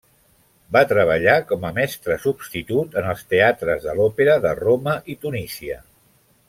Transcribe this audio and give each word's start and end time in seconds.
Va 0.77 0.81
treballar 0.91 1.35
com 1.51 1.67
a 1.69 1.71
mestre 1.75 2.17
substitut 2.25 2.99
en 3.03 3.11
els 3.13 3.23
teatres 3.35 3.87
de 3.87 3.95
l'òpera 4.01 4.39
de 4.47 4.59
Roma 4.65 5.01
i 5.15 5.19
Tunísia. 5.27 5.83